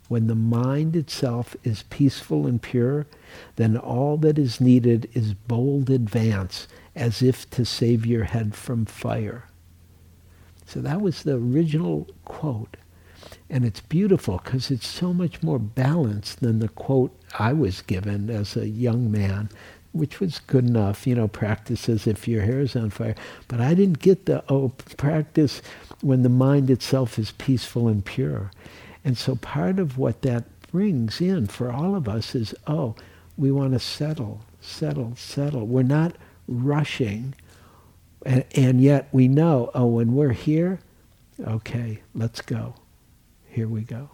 [0.09, 3.07] when the mind itself is peaceful and pure
[3.55, 6.67] then all that is needed is bold advance
[6.97, 9.45] as if to save your head from fire.
[10.67, 12.77] So that was the original quote.
[13.49, 18.31] And it's beautiful because it's so much more balanced than the quote I was given
[18.31, 19.49] as a young man,
[19.93, 23.15] which was good enough, you know, practice as if your hair is on fire.
[23.49, 25.63] But I didn't get the, oh, practice
[26.01, 28.51] when the mind itself is peaceful and pure.
[29.05, 32.95] And so part of what that brings in for all of us is, oh,
[33.37, 35.67] we want to settle, settle, settle.
[35.67, 36.15] We're not
[36.47, 37.35] rushing.
[38.25, 40.79] And, and yet we know, oh, when we're here,
[41.41, 42.75] okay, let's go.
[43.49, 44.11] Here we go.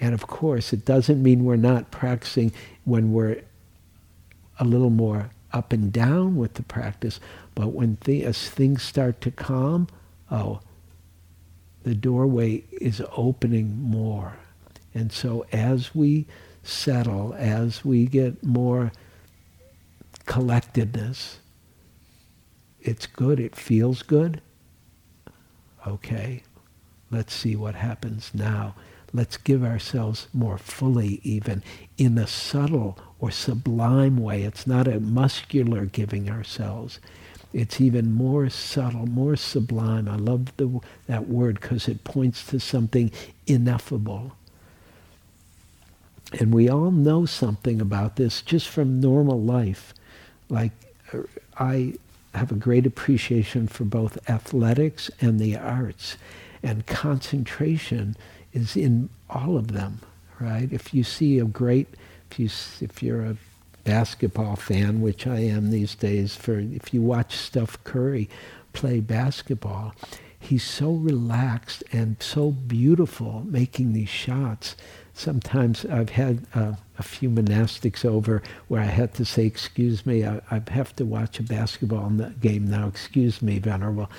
[0.00, 2.52] And of course, it doesn't mean we're not practicing
[2.84, 3.42] when we're
[4.58, 7.20] a little more up and down with the practice,
[7.54, 9.88] but when th- as things start to calm,
[10.30, 10.60] oh,
[11.84, 14.36] the doorway is opening more.
[14.94, 16.26] And so as we
[16.62, 18.92] settle, as we get more
[20.26, 21.38] collectedness,
[22.80, 24.40] it's good, it feels good.
[25.86, 26.42] Okay,
[27.10, 28.74] let's see what happens now.
[29.12, 31.62] Let's give ourselves more fully, even
[31.96, 34.42] in a subtle or sublime way.
[34.44, 37.00] It's not a muscular giving ourselves.
[37.54, 40.08] It's even more subtle, more sublime.
[40.08, 43.12] I love the, that word because it points to something
[43.46, 44.32] ineffable
[46.40, 49.94] And we all know something about this just from normal life.
[50.50, 50.72] Like,
[51.14, 51.22] uh,
[51.58, 51.94] I
[52.34, 56.16] have a great appreciation for both athletics and the arts.
[56.62, 58.16] And concentration
[58.52, 60.00] is in all of them,
[60.40, 60.72] right?
[60.72, 61.88] If you see a great,
[62.38, 62.46] you,
[62.80, 63.36] if you're a
[63.84, 68.28] basketball fan, which I am these days, for if you watch Steph Curry
[68.72, 69.94] play basketball,
[70.38, 74.76] he's so relaxed and so beautiful making these shots
[75.14, 80.24] sometimes I've had uh, a few monastics over where I had to say, excuse me,
[80.24, 82.10] I, I, have to watch a basketball
[82.40, 84.10] game now, excuse me, Venerable.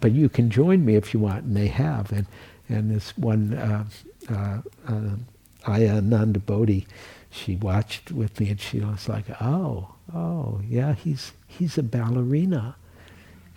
[0.00, 2.12] But you can join me if you want, and they have.
[2.12, 2.26] And,
[2.68, 3.84] and this one, uh,
[4.30, 6.86] uh, uh, Bodhi,
[7.34, 12.76] she watched with me and she was like, oh, oh, yeah, he's, he's a ballerina.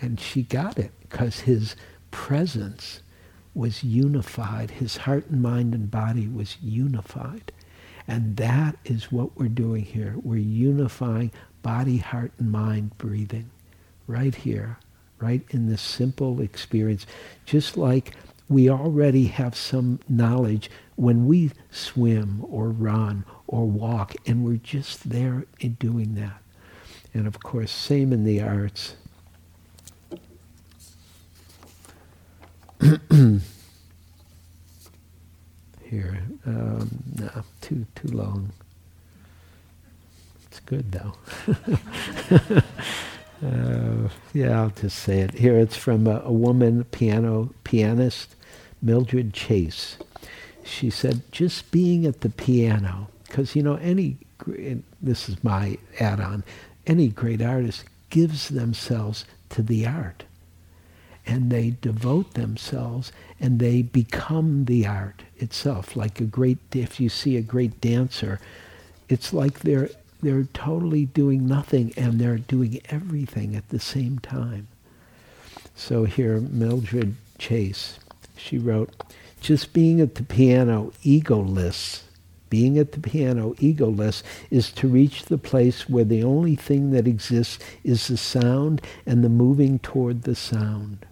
[0.02, 1.76] And she got it because his
[2.10, 3.02] presence
[3.54, 4.72] was unified.
[4.72, 7.52] His heart and mind and body was unified.
[8.08, 10.16] And that is what we're doing here.
[10.24, 13.52] We're unifying body, heart, and mind breathing
[14.08, 14.80] right here,
[15.20, 17.06] right in this simple experience.
[17.46, 18.16] Just like
[18.50, 25.10] we already have some knowledge when we swim or run or walk, and we're just
[25.10, 26.42] there in doing that.
[27.14, 28.96] And of course, same in the arts.
[35.84, 37.30] Here, um, no,
[37.62, 38.52] too too long.
[40.48, 41.14] It's good though.
[43.48, 45.36] uh, yeah, I'll just say it.
[45.36, 48.36] Here, it's from a, a woman piano pianist,
[48.82, 49.98] Mildred Chase.
[50.68, 54.18] She said, just being at the piano, because you know any.
[55.02, 56.44] This is my add-on.
[56.86, 60.26] Any great artist gives themselves to the art
[61.28, 65.96] and they devote themselves and they become the art itself.
[65.96, 68.40] Like a great, if you see a great dancer,
[69.10, 69.90] it's like they're
[70.22, 74.68] they're totally doing nothing and they're doing everything at the same time.
[75.76, 78.00] So here, Mildred Chase,
[78.36, 78.96] she wrote,
[79.40, 82.04] just being at the piano egoless,
[82.50, 87.08] being at the piano egoless is to reach the place where the only thing that
[87.08, 91.06] exists is the sound and the moving toward the sound.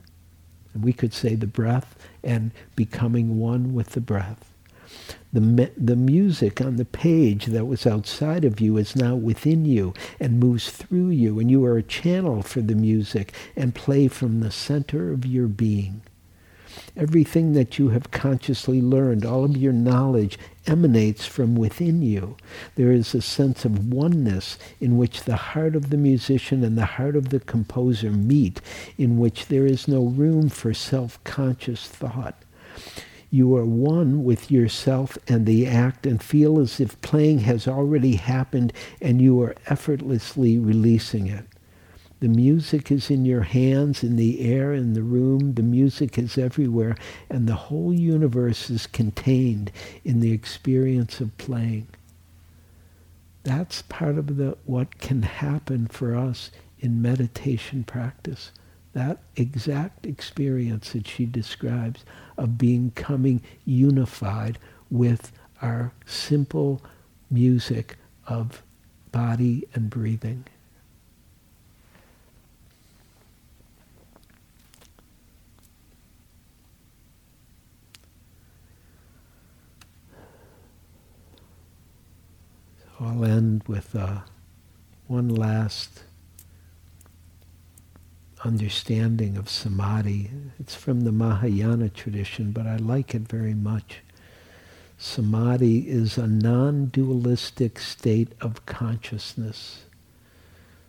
[0.73, 4.51] And We could say the breath and becoming one with the breath.
[5.33, 9.93] The, the music on the page that was outside of you is now within you
[10.17, 14.39] and moves through you, and you are a channel for the music and play from
[14.39, 16.01] the center of your being.
[16.97, 22.37] Everything that you have consciously learned, all of your knowledge emanates from within you.
[22.75, 26.85] There is a sense of oneness in which the heart of the musician and the
[26.85, 28.61] heart of the composer meet,
[28.97, 32.41] in which there is no room for self-conscious thought.
[33.29, 38.15] You are one with yourself and the act and feel as if playing has already
[38.15, 38.71] happened
[39.01, 41.45] and you are effortlessly releasing it.
[42.25, 45.53] The music is in your hands, in the air, in the room.
[45.53, 46.97] The music is everywhere.
[47.29, 49.71] And the whole universe is contained
[50.03, 51.85] in the experience of playing.
[53.43, 56.49] That's part of the, what can happen for us
[56.79, 58.51] in meditation practice.
[58.93, 62.05] That exact experience that she describes
[62.39, 64.57] of being coming unified
[64.89, 66.81] with our simple
[67.29, 68.63] music of
[69.11, 70.45] body and breathing.
[83.05, 84.21] I'll end with uh,
[85.05, 86.03] one last
[88.43, 90.31] understanding of samadhi.
[90.59, 94.01] It's from the Mahayana tradition, but I like it very much.
[94.97, 99.83] Samadhi is a non-dualistic state of consciousness.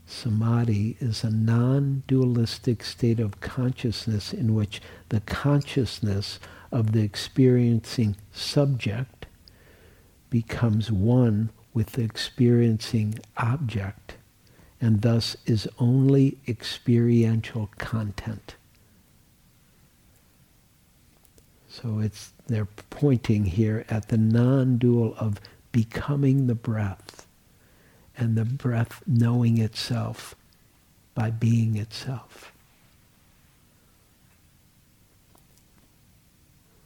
[0.06, 6.40] Samadhi is a non-dualistic state of consciousness in which the consciousness
[6.72, 9.26] of the experiencing subject
[10.30, 14.14] becomes one with the experiencing object
[14.80, 18.56] and thus is only experiential content.
[21.68, 25.38] So it's they're pointing here at the non-dual of
[25.70, 27.26] becoming the breath
[28.16, 30.34] and the breath knowing itself
[31.14, 32.52] by being itself.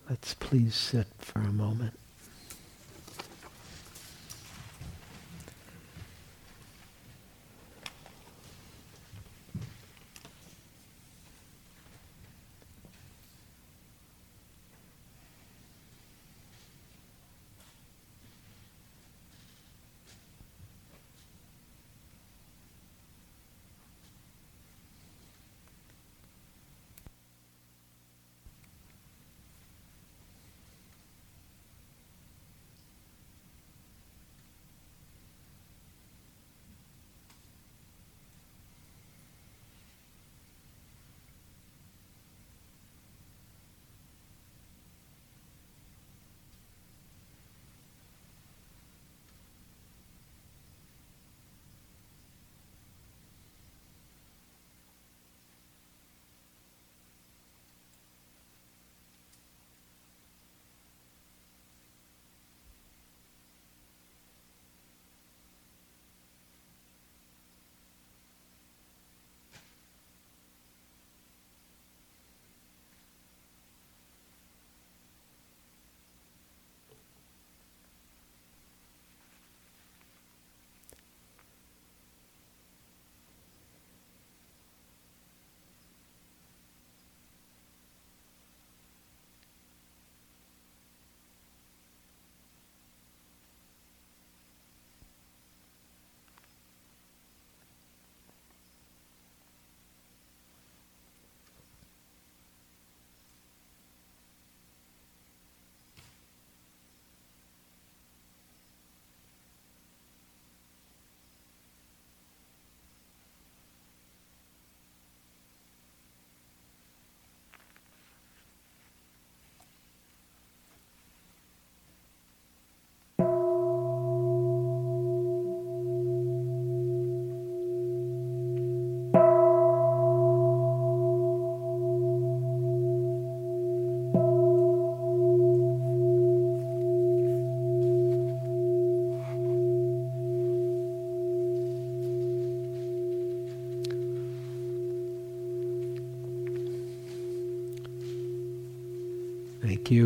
[0.08, 1.99] Let's please sit for a moment.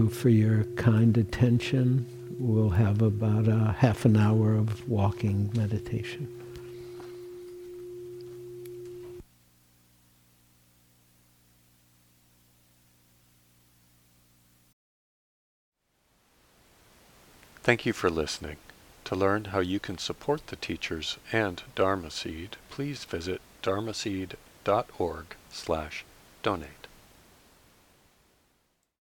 [0.08, 2.06] For your kind attention.
[2.38, 6.28] We'll have about a half an hour of walking meditation.
[17.64, 18.56] Thank you for listening.
[19.06, 26.04] To learn how you can support the teachers and Dharma Seed, please visit dharmaseed.org slash
[26.42, 26.83] donate.